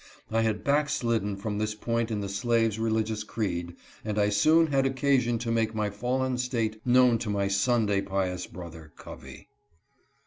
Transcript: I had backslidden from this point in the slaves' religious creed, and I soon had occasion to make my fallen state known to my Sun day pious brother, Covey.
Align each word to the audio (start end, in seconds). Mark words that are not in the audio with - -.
I 0.31 0.41
had 0.41 0.63
backslidden 0.63 1.35
from 1.37 1.59
this 1.59 1.75
point 1.75 2.09
in 2.09 2.21
the 2.21 2.27
slaves' 2.27 2.79
religious 2.79 3.23
creed, 3.23 3.75
and 4.03 4.17
I 4.17 4.29
soon 4.29 4.65
had 4.71 4.87
occasion 4.87 5.37
to 5.37 5.51
make 5.51 5.75
my 5.75 5.91
fallen 5.91 6.39
state 6.39 6.81
known 6.83 7.19
to 7.19 7.29
my 7.29 7.47
Sun 7.47 7.85
day 7.85 8.01
pious 8.01 8.47
brother, 8.47 8.93
Covey. 8.97 9.49